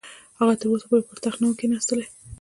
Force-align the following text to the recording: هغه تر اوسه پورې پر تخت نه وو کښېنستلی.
هغه 0.39 0.53
تر 0.59 0.65
اوسه 0.71 0.85
پورې 0.89 1.03
پر 1.09 1.17
تخت 1.25 1.37
نه 1.41 1.47
وو 1.47 1.57
کښېنستلی. 1.59 2.05